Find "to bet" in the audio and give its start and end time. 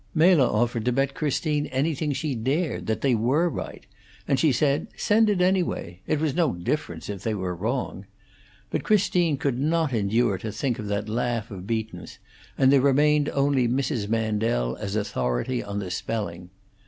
0.85-1.13